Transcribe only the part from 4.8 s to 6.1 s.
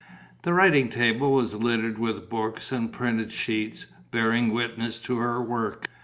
to her work.